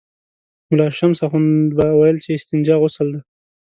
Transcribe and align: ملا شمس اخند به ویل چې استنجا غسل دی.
ملا 0.69 0.87
شمس 0.97 1.19
اخند 1.27 1.69
به 1.77 1.85
ویل 1.99 2.17
چې 2.23 2.29
استنجا 2.37 2.75
غسل 2.81 3.07
دی. 3.13 3.19